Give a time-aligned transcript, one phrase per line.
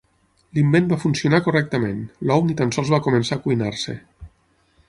[0.57, 2.01] L'invent va funcionar correctament,
[2.31, 4.01] l'ou ni tan sols va començar a cuinar-se.